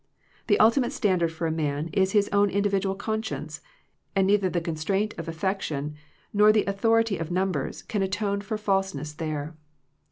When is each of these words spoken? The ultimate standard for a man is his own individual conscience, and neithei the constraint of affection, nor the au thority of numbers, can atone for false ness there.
The 0.47 0.59
ultimate 0.59 0.93
standard 0.93 1.31
for 1.31 1.45
a 1.45 1.51
man 1.51 1.89
is 1.93 2.13
his 2.13 2.27
own 2.29 2.49
individual 2.49 2.95
conscience, 2.95 3.61
and 4.15 4.27
neithei 4.27 4.51
the 4.51 4.59
constraint 4.59 5.13
of 5.19 5.27
affection, 5.27 5.93
nor 6.33 6.51
the 6.51 6.65
au 6.65 6.73
thority 6.73 7.21
of 7.21 7.29
numbers, 7.29 7.83
can 7.83 8.01
atone 8.01 8.41
for 8.41 8.57
false 8.57 8.95
ness 8.95 9.13
there. 9.13 9.55